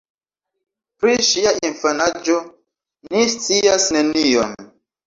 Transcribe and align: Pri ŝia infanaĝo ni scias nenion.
Pri 1.03 1.13
ŝia 1.27 1.53
infanaĝo 1.69 2.41
ni 3.13 3.31
scias 3.37 3.91
nenion. 3.99 4.63